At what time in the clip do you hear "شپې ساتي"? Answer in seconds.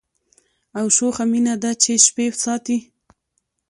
2.05-2.77